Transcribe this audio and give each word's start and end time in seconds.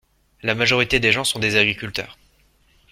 La 0.41 0.55
majorité 0.55 0.99
des 0.99 1.11
gens 1.11 1.23
sont 1.23 1.37
des 1.37 1.57
agriculteurs. 1.57 2.17